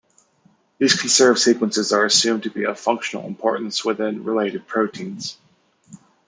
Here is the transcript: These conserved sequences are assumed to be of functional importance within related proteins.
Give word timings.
These 0.79 0.99
conserved 0.99 1.37
sequences 1.37 1.91
are 1.93 2.05
assumed 2.05 2.41
to 2.41 2.49
be 2.49 2.65
of 2.65 2.79
functional 2.79 3.27
importance 3.27 3.85
within 3.85 4.23
related 4.23 4.65
proteins. 4.65 5.37